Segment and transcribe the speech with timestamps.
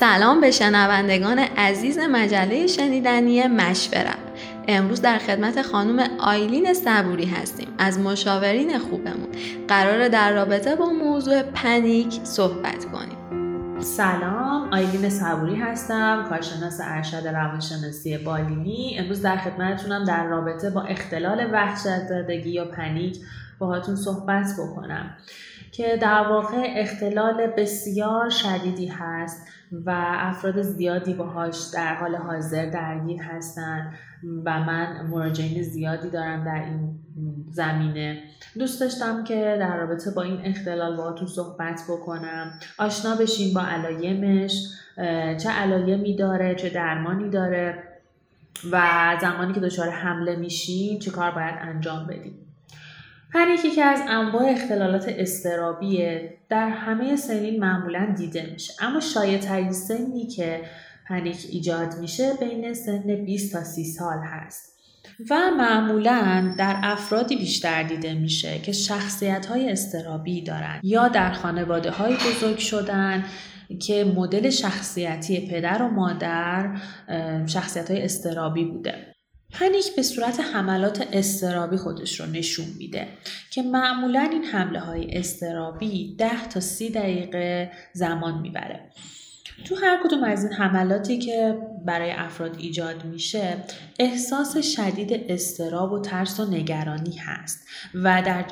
[0.00, 4.18] سلام به شنوندگان عزیز مجله شنیدنی مشورت
[4.68, 7.68] امروز در خدمت خانم آیلین صبوری هستیم.
[7.78, 9.28] از مشاورین خوبمون.
[9.68, 13.18] قرار در رابطه با موضوع پنیک صحبت کنیم.
[13.80, 18.96] سلام آیلین صبوری هستم کارشناس ارشد روانشناسی بالینی.
[18.98, 23.16] امروز در خدمتتونم در رابطه با اختلال وحشت زدگی یا پنیک
[23.58, 25.16] باهاتون صحبت بکنم
[25.72, 33.22] که در واقع اختلال بسیار شدیدی هست و افراد زیادی باهاش در حال حاضر درگیر
[33.22, 33.92] هستن
[34.44, 36.98] و من مراجعین زیادی دارم در این
[37.50, 38.22] زمینه.
[38.58, 42.52] دوست داشتم که در رابطه با این اختلال باهاتون صحبت بکنم.
[42.78, 44.68] آشنا بشین با علایمش
[45.42, 47.84] چه علایمی داره چه درمانی داره
[48.72, 48.80] و
[49.20, 52.47] زمانی که دچار حمله میشین چه کار باید انجام بدیم
[53.34, 58.72] پنیک یکی از انواع اختلالات استرابیه در همه سنین معمولا دیده میشه.
[58.80, 60.62] اما شایع ترین سنی که
[61.08, 64.78] پنیک ایجاد میشه بین سن 20 تا 30 سال هست
[65.30, 71.90] و معمولا در افرادی بیشتر دیده میشه که شخصیت های استرابی دارن یا در خانواده
[71.90, 73.24] های بزرگ شدن
[73.80, 76.76] که مدل شخصیتی پدر و مادر
[77.46, 79.14] شخصیت های استرابی بوده.
[79.52, 83.08] پنیک به صورت حملات استرابی خودش رو نشون میده
[83.50, 88.90] که معمولا این حمله های استرابی 10 تا 30 دقیقه زمان می‌بره.
[89.64, 93.56] تو هر کدوم از این حملاتی که برای افراد ایجاد میشه
[93.98, 98.44] احساس شدید استراب و ترس و نگرانی هست و در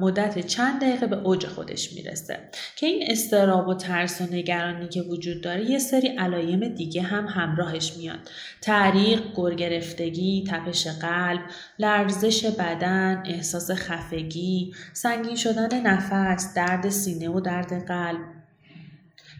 [0.00, 2.38] مدت چند دقیقه به اوج خودش می‌رسه.
[2.76, 7.26] که این استراب و ترس و نگرانی که وجود داره یه سری علایم دیگه هم
[7.26, 8.30] همراهش میاد.
[8.60, 11.40] تعریق، گرگرفتگی، تپش قلب،
[11.78, 18.20] لرزش بدن، احساس خفگی، سنگین شدن نفس، درد سینه و درد قلب.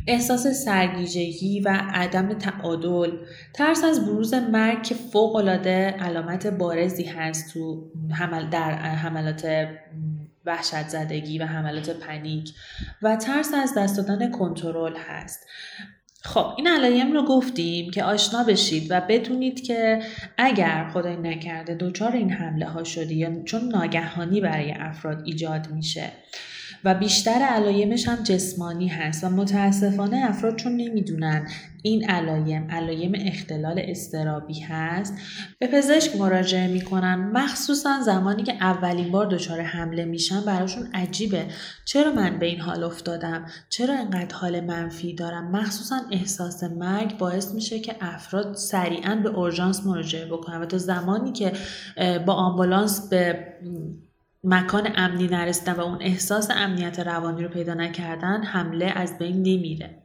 [0.07, 3.11] احساس سرگیجگی و عدم تعادل.
[3.55, 9.69] ترس از بروز مرگ که فوقالعاده علامت بارزی هست تو حمل در حملات
[10.47, 12.55] وحشت زدگی و حملات پنیک
[13.03, 15.47] و ترس از دست دادن کنترل هست.
[16.23, 20.03] خب این علایم رو گفتیم که آشنا بشید و بدونید که
[20.37, 26.13] اگر خدای نکرده دچار این حمله ها شدی یا چون ناگهانی برای افراد ایجاد میشه.
[26.85, 31.49] و بیشتر علایمش هم جسمانی هست و متاسفانه افراد چون نمی‌دونن
[31.83, 35.15] این علایم علایم اختلال استرابی هست
[35.59, 37.15] به پزشک مراجعه می‌کنن.
[37.15, 41.47] مخصوصا زمانی که اولین بار دچار حمله میشن براشون عجیبه.
[41.85, 47.55] چرا من به این حال افتادم؟ چرا انقدر حال منفی دارم؟ مخصوصا احساس مرگ باعث
[47.55, 51.53] میشه که افراد سریعا به اورژانس مراجعه بکنن و تا زمانی که
[52.27, 53.47] با آمبولانس به
[54.49, 60.03] مکان امنی نرسیدن و اون احساس امنیت روانی رو پیدا نکردن حمله از بین نمیره.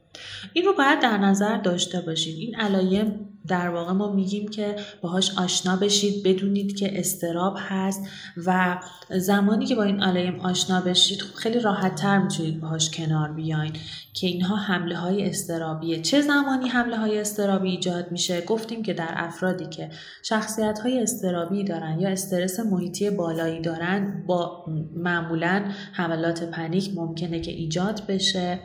[0.52, 5.38] این رو باید در نظر داشته باشید این علایم در واقع ما میگیم که باهاش
[5.38, 8.02] آشنا بشید بدونید که استراب هست
[8.46, 8.78] و
[9.10, 13.72] زمانی که با این علایم آشنا بشید خیلی راحت تر می‌تونید باهاش کنار بیاین
[14.14, 16.02] که اینها حمله های استرابیه.
[16.02, 19.90] چه زمانی حمله های استرابی ایجاد میشه؟ گفتیم که در افرادی که
[20.22, 24.64] شخصیت های استرابی دارن یا استرس محیطی بالایی دارن با
[24.96, 28.60] معمولا حملات پنیک ممکنه که ایجاد بشه.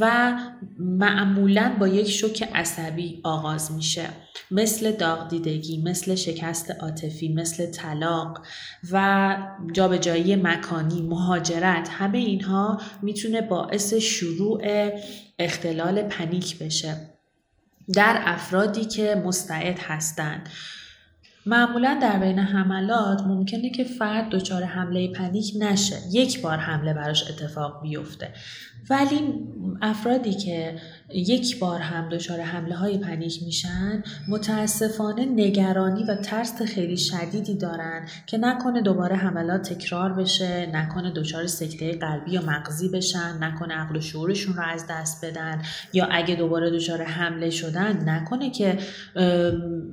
[0.00, 0.32] و
[0.78, 4.08] معمولا با یک شوک عصبی آغاز میشه.
[4.50, 8.46] مثل داغ دیدگی مثل شکست عاطفی مثل طلاق
[8.92, 9.36] و
[9.72, 14.62] جابجایی مکانی مهاجرت همه اینها می‌تونه باعث شروع
[15.38, 16.96] اختلال پنیک بشه.
[17.94, 20.48] در افرادی که مستعد هستند.
[21.48, 25.96] معمولا در بین حملات ممکنه که فرد دچار حمله پنیک نشه.
[26.12, 28.32] یک بار حمله براش اتفاق بیفته.
[28.90, 29.20] ولی
[29.82, 30.76] افرادی که
[31.14, 38.08] یک بار هم دچار حمله های پنیک میشن متاسفانه نگرانی و ترس خیلی شدیدی دارن
[38.26, 43.96] که نکنه دوباره حملات تکرار بشه نکنه دچار سکته قلبی یا مغزی بشن نکنه عقل
[43.96, 45.62] و شعورشون رو از دست بدن
[45.92, 48.78] یا اگه دوباره دچار حمله شدن نکنه که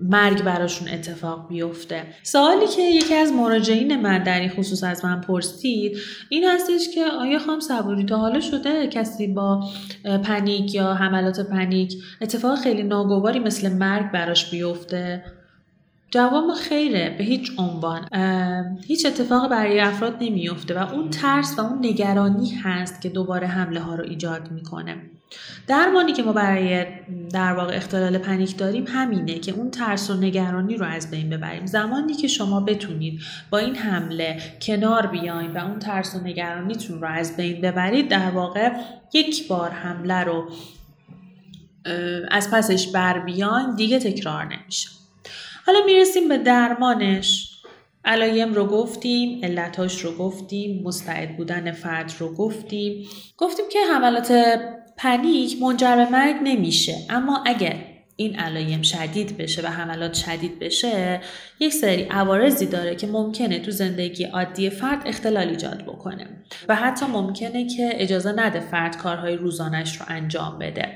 [0.02, 2.04] مرگ براشون اتفاق بیفته.
[2.24, 5.98] سوالی که یکی از مراجعین من در این خصوص از من پرسید
[6.30, 9.70] این هستش که آیا خام صبوری تا حالا شده کسی با
[10.24, 15.24] پنیک یا حملات پنیک اتفاق خیلی ناگواری مثل مرگ براش بیفته؟
[16.12, 18.08] جواب خیره به هیچ عنوان.
[18.88, 23.80] هیچ اتفاق برای افراد نمیفته و اون ترس و اون نگرانی هست که دوباره حمله
[23.80, 24.96] ها رو ایجاد می‌کنه.
[25.68, 26.86] درمانی که ما برای
[27.34, 31.66] در واقع اختلال پنیک داریم همینه که اون ترس و نگرانی رو از بین ببریم.
[31.66, 37.08] زمانی که شما بتونید با این حمله کنار بیاین و اون ترس و نگرانیتون رو
[37.08, 38.72] از بین ببرید در واقع
[39.14, 40.50] یک بار حمله رو
[42.32, 44.90] از پسش بر بیان دیگه تکرار نمیشه.
[45.66, 47.52] حالا می‌رسیم به درمانش.
[48.06, 53.08] علایم رو گفتیم علتاش رو گفتیم مستعد بودن فرد رو گفتیم.
[53.38, 54.60] گفتیم که حملات
[54.98, 56.96] پنیک منجر به مرگ نمیشه.
[57.10, 57.76] اما اگر
[58.16, 61.22] این علایم شدید بشه و حملات شدید بشه
[61.60, 66.28] یک سری عوارضی داره که ممکنه تو زندگی عادی فرد اختلال ایجاد بکنه
[66.70, 70.95] و حتی ممکنه که اجازه نده فرد کارهای روزانش رو انجام بده.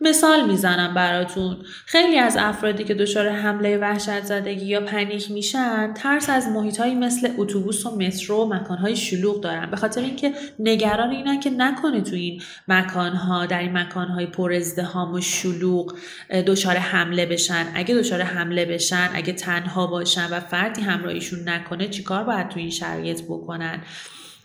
[0.00, 1.56] مثال می‌زنم براتون.
[1.86, 7.28] خیلی از افرادی که دچار حمله وحشت زدگی یا پنیک میشن ترس از محیطهایی مثل
[7.36, 9.70] اتوبوس و مترو و مکانهای شلوغ دارن.
[9.70, 15.14] به خاطر اینکه نگران اینن که نکنه تو این مکانها در این مکانهای پر ازدهام
[15.14, 15.98] و شلوغ
[16.46, 17.66] دچار حمله بشن.
[17.74, 22.70] اگه دچار حمله بشن اگه تنها باشن و فردی همراهیشون نکنه چیکار باید تو این
[22.70, 23.82] شرایط بکنن؟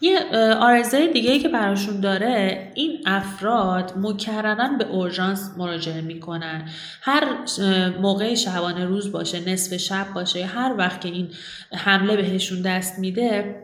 [0.02, 0.20] یه
[0.60, 6.70] آرزه دیگه که براشون داره این افراد مکررن به اورژانس مراجعه می‌کنن.
[7.02, 7.24] هر
[8.02, 11.30] موقع شبانه روز باشه نصف شب باشه هر وقت که این
[11.74, 13.56] حمله بهشون دست میده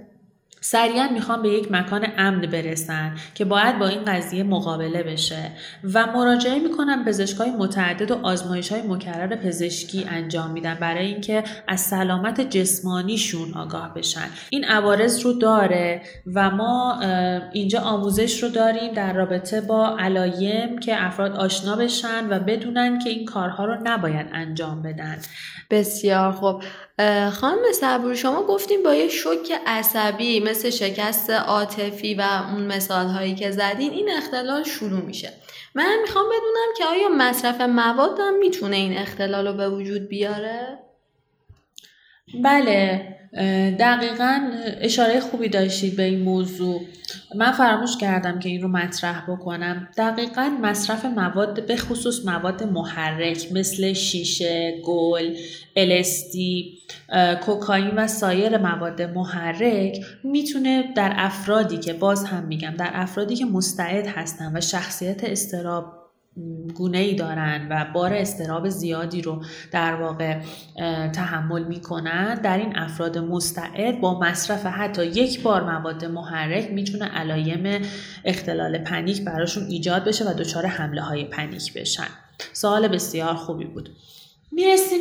[0.64, 5.52] سریعا می‌خوان به یک مکان امن برسن که باید با این قضیه مقابله بشه
[5.94, 11.82] و مراجعه می‌کنن پزشکای متعدد و آزمایش های مکرر پزشکی انجام میدن برای اینکه از
[11.82, 14.28] سلامت جسمانیشون آگاه بشن.
[14.50, 16.02] این عوارض رو داره
[16.36, 17.00] و ما
[17.54, 23.10] اینجا آموزش رو داریم در رابطه با علایم که افراد آشنا بشن و بدونن که
[23.10, 25.18] این کارها رو نباید انجام بدن.
[25.70, 26.64] بسیار خوب.
[27.32, 33.36] خانم صبور شما گفتیم با یه شوک عصبی مثل شکست عاطفی و اون مثال هایی
[33.36, 35.34] که زدین این اختلال شروع میشه
[35.76, 40.80] من می‌خوام بدونم که آیا مصرف مواد هم می‌تونه این اختلال رو به وجود بیاره؟
[42.44, 43.21] بله
[43.80, 44.52] دقیقا
[44.82, 46.82] اشاره خوبی داشتید به این موضوع.
[47.36, 49.88] من فراموش کردم که این رو مطرح بکنم.
[49.98, 55.36] دقیقا مصرف مواد به خصوص مواد محرک مثل شیشه، گل،
[55.76, 56.80] الستی،
[57.46, 63.46] کوکائین و سایر مواد محرک می‌تونه در افرادی که باز هم میگم در افرادی که
[63.46, 66.01] مستعد هستن و شخصیت استراب
[66.76, 70.40] گونه ای دارن و بار استراب زیادی رو در واقع
[71.14, 77.82] تحمل می‌کنن در این افراد مستعد با مصرف حتی یک بار مواد محرک می‌تونه علایم
[78.26, 82.08] اختلال پنیک براشون ایجاد بشه و دچار حمله های پنیک بشن.
[82.54, 83.90] سوال بسیار خوبی بود.
[84.52, 85.00] می‌رسیم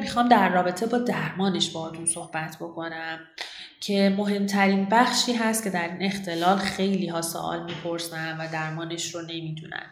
[0.00, 3.18] می‌خوام در رابطه با درمانش باهاتون صحبت بکنم.
[3.80, 9.22] که مهمترین بخشی هست که در این اختلال خیلی ها سوال می‌پرسن و درمانش رو
[9.22, 9.86] نمی‌دونن.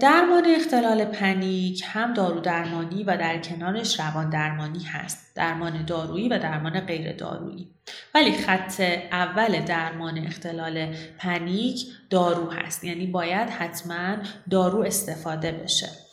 [0.00, 5.36] درمان اختلال پنیک هم دارو درمانی و در کنارش روان درمانی هست.
[5.36, 7.70] درمان دارویی و درمان غیر دارویی
[8.14, 8.80] ولی خط
[9.12, 12.84] اول درمان اختلال پنیک دارو هست.
[12.84, 14.16] یعنی باید حتما
[14.50, 16.03] دارو استفاده بشه.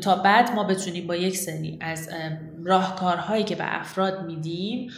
[0.00, 2.08] تا بعد ما بتونیم با یک سری از
[2.64, 4.90] راهکارهایی که به افراد میدیم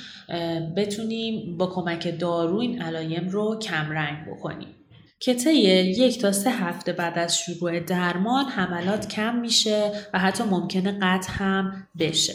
[0.76, 4.74] بتونیم با کمک دارو این علایم رو کمرنگ بکنیم.
[5.20, 10.44] که طی یک تا سه هفته بعد از شروع درمان حملات کم میشه و حتی
[10.44, 12.34] ممکنه قطع هم بشه.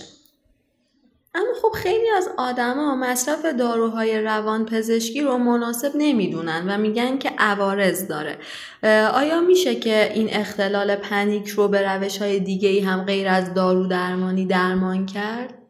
[1.35, 7.31] اما خب خیلی از آدما مصرف داروهای روان پزشکی رو مناسب نمی‌دونن و میگن که
[7.37, 8.37] عوارض داره
[9.13, 13.53] آیا میشه که این اختلال پنیک رو به روش های دیگه ای هم غیر از
[13.53, 15.62] دارو درمانی درمان کرد؟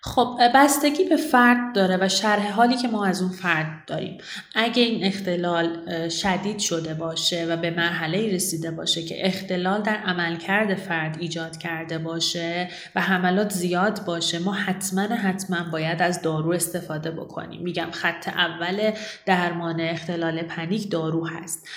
[0.00, 4.18] خب بستگی به فرد داره و شرح حالی که ما از اون فرد داریم.
[4.54, 5.68] اگه این اختلال
[6.08, 11.98] شدید شده باشه و به مرحله رسیده باشه که اختلال در عملکرد فرد ایجاد کرده
[11.98, 17.62] باشه و حملات زیاد باشه ما حتما حتما باید از دارو استفاده بکنیم.
[17.62, 18.90] میگم خط اول
[19.26, 21.68] درمان اختلال پنیک دارو هست.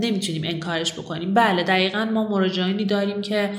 [0.00, 1.34] نمی‌تونیم انکارش بکنیم.
[1.34, 3.50] بله دقیقا ما مراجعینی داریم که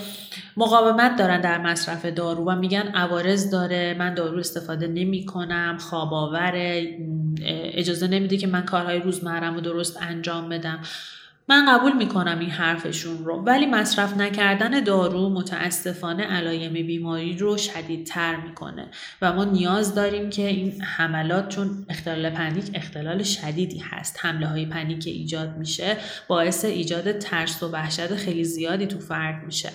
[0.57, 6.13] مقاومت دارن در مصرف دارو و میگن عوارض داره من دارو استفاده نمی کنم خواب
[7.73, 10.79] اجازه نمیده که من کارهای روزمرم رو درست انجام بدم.
[11.47, 18.35] من قبول می‌کنم این حرفشون رو ولی مصرف نکردن دارو متاسفانه علایم بیماری رو شدیدتر
[18.35, 18.87] می‌کنه
[19.21, 24.17] و ما نیاز داریم که این حملات چون اختلال پنیک اختلال شدیدی هست.
[24.21, 25.97] حمله های پنیک ایجاد میشه
[26.27, 29.69] باعث ایجاد ترس و وحشت خیلی زیادی تو فرد میشه.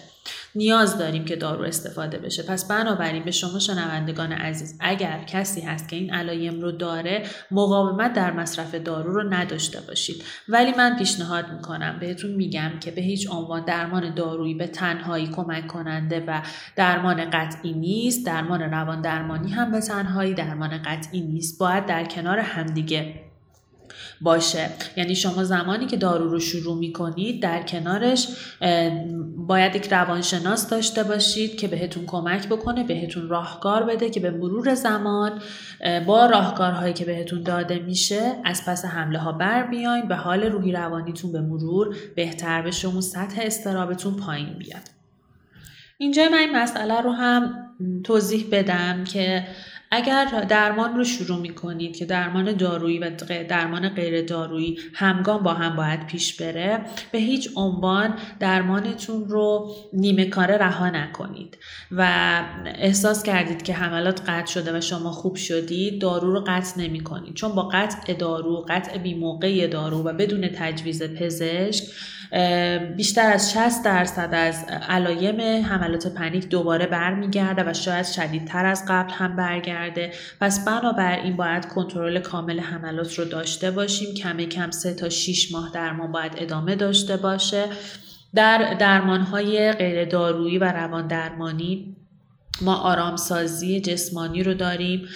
[0.57, 2.43] نیاز داریم که دارو استفاده بشه.
[2.43, 8.13] پس بنابراین به شما شنوندگان عزیز اگر کسی هست که این علایم رو داره مقاومت
[8.13, 10.23] در مصرف دارو رو نداشته باشید.
[10.49, 15.67] ولی من پیشنهاد می‌کنم بهتون میگم که به هیچ عنوان درمان دارویی به تنهایی کمک
[15.67, 16.43] کننده و
[16.77, 21.61] درمان قطعی نیست درمان روان درمانی هم به تنهایی درمان قطعی نیست.
[21.61, 23.26] باید در کنار همدیگه
[24.21, 24.69] باشه.
[24.97, 28.29] یعنی شما زمانی که دارو رو شروع می کنید در کنارش
[29.37, 34.75] باید یک روانشناس داشته باشید که بهتون کمک بکنه بهتون راهکار بده که به مرور
[34.75, 35.41] زمان
[36.07, 40.73] با راهکارهایی که بهتون داده میشه از پس حمله ها بر بیاین به حال روحی
[40.73, 44.83] روانیتون به مرور بهتر بشه و سطح استرابتون پایین بیاد.
[45.99, 47.67] اینجا من این مسئله رو هم
[48.05, 49.47] توضیح بدم که
[49.91, 53.11] اگر درمان رو شروع می کنید که درمان دارویی و
[53.49, 56.81] درمان غیر دارویی همگام با هم باید پیش بره
[57.13, 61.59] به هیچ عنوان درمانتون رو نیمه کاره رها نکنید
[61.91, 67.01] و احساس کردید که حملات قطع شده و شما خوب شدید دارو رو قطع نمی
[67.01, 71.85] کنید چون با قطع دارو قطع بی موقع دارو و بدون تجویز پزشک
[72.97, 79.13] بیشتر از 60 درصد از علایم حملات پنیک دوباره برمیگرده و شاید شدیدتر از قبل
[79.13, 79.76] هم برگرده.
[80.41, 84.15] پس بنابراین باید کنترل کامل حملات رو داشته باشیم.
[84.15, 87.65] کم کم 3 تا 6 ماه درمان باید ادامه داشته باشه.
[88.35, 91.96] در درمان های غیر دارویی و روان درمانی
[92.61, 95.09] ما آرامسازی جسمانی رو داریم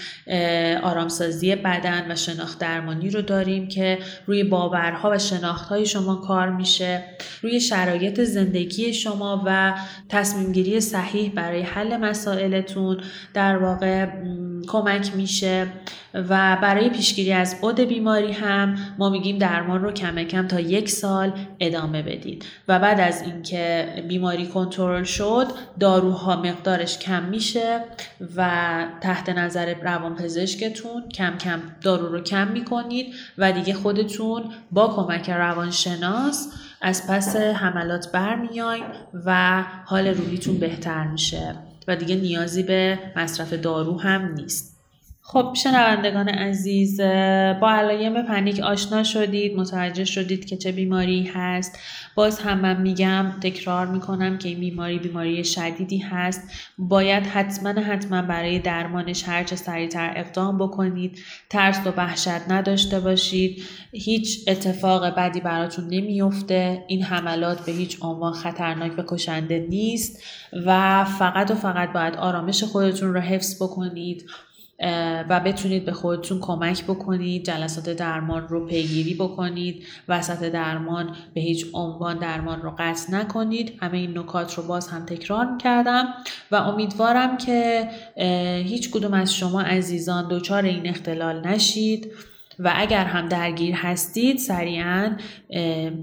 [0.82, 7.04] آرامسازی بدن و شناخت درمانی رو داریم که روی باورها و شناختهای شما کار میشه.
[7.42, 9.74] روی شرایط زندگی شما و
[10.08, 13.00] تصمیم گیری صحیح برای حل مسائلتون
[13.34, 14.06] در واقع
[14.68, 15.66] کمک میشه.
[16.14, 20.90] و برای پیشگیری از بود بیماری هم ما میگیم درمان رو کم کم تا یک
[20.90, 22.44] سال ادامه بدید.
[22.68, 25.46] و بعد از اینکه بیماری کنترل شد
[25.80, 27.80] داروها مقدارش کم میشه
[28.36, 28.50] و
[29.00, 36.52] تحت نظر روانپزشکتون کم کم دارو رو کم می‌کنید و دیگه خودتون با کمک روانشناس
[36.80, 38.84] از پس حملات برمیاین
[39.26, 41.54] و حال روحیتون بهتر میشه.
[41.88, 44.69] و دیگه نیازی به مصرف دارو هم نیست.
[45.32, 47.00] خب شنوندگان عزیز
[47.60, 51.78] با علایم پنیک آشنا شدید متوجه شدید که چه بیماری هست.
[52.14, 56.42] باز هم من میگم تکرار می‌کنم که این بیماری بیماری شدیدی هست.
[56.78, 61.18] باید حتما حتما برای درمانش هرچه سریعتر اقدام بکنید.
[61.50, 63.62] ترس و وحشت نداشته باشید.
[63.92, 70.22] هیچ اتفاق بدی براتون نمیفته این حملات به هیچ عنوان خطرناک و کشنده نیست
[70.66, 74.30] و فقط و فقط باید آرامش خودتون رو حفظ بکنید.
[75.28, 81.66] و بتونید به خودتون کمک بکنید جلسات درمان رو پیگیری بکنید وسط درمان به هیچ
[81.72, 83.78] عنوان درمان رو قطع نکنید.
[83.80, 86.14] همه این نکات رو باز هم تکرار کردم
[86.50, 87.88] و امیدوارم که
[88.64, 92.12] هیچ کدوم از شما عزیزان دچار این اختلال نشید
[92.58, 95.16] و اگر هم درگیر هستید سریعا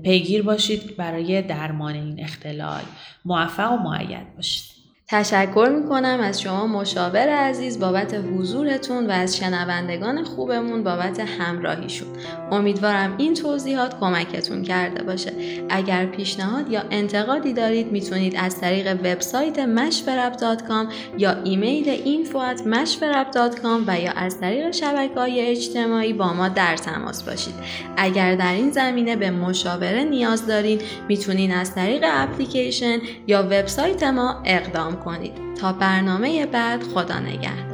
[0.03, 2.81] پیگیر باشید برای درمان این اختلال.
[3.25, 4.76] موفق و معید باشید.
[5.09, 12.07] تشکر می‌کنم از شما مشاور عزیز بابت حضورتون و از شنوندگان خوبمون بابت همراهیشون.
[12.51, 15.31] امیدوارم این توضیحات کمکتون کرده باشه.
[15.69, 24.11] اگر پیشنهاد یا انتقادی دارید می‌تونید از طریق وبسایت مشورب.com یا ایمیل info@mashverab.com و یا
[24.11, 27.55] از طریق شبکه های اجتماعی با ما در تماس باشید.
[27.97, 32.97] اگر در این زمینه به مشاوره نیاز دارین می‌تونید از طریق اپلیکیشن
[33.27, 35.55] یا وبسایت ما اقدام کنید.
[35.55, 37.66] تا برنامه بعد خدا نگهدار.